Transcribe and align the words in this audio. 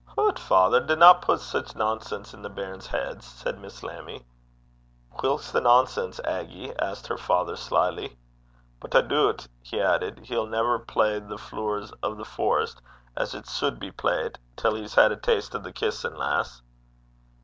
'Hoot, 0.17 0.39
father, 0.39 0.79
dinna 0.79 1.13
put 1.13 1.41
sic 1.41 1.75
nonsense 1.75 2.33
i' 2.33 2.41
the 2.41 2.49
bairns' 2.49 2.87
heids,' 2.87 3.21
said 3.23 3.59
Miss 3.59 3.83
Lammie. 3.83 4.25
'Whilk 5.21 5.43
's 5.43 5.51
the 5.51 5.61
nonsense, 5.61 6.19
Aggy?' 6.25 6.73
asked 6.79 7.05
her 7.05 7.19
father, 7.19 7.55
slily. 7.55 8.17
'But 8.79 8.95
I 8.95 9.01
doobt,' 9.01 9.47
he 9.61 9.79
added, 9.79 10.21
'he'll 10.23 10.47
never 10.47 10.79
play 10.79 11.19
the 11.19 11.37
Flooers 11.37 11.93
o' 12.01 12.15
the 12.15 12.25
Forest 12.25 12.81
as 13.15 13.35
it 13.35 13.45
suld 13.45 13.77
be 13.79 13.91
playt, 13.91 14.39
till 14.55 14.73
he's 14.73 14.95
had 14.95 15.11
a 15.11 15.15
taste 15.17 15.53
o' 15.53 15.59
the 15.59 15.71
kissin', 15.71 16.17
lass.' 16.17 16.63